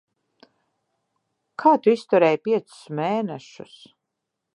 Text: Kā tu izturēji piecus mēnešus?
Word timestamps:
Kā 1.63 1.73
tu 1.83 1.93
izturēji 1.97 2.39
piecus 2.47 2.79
mēnešus? 3.01 3.77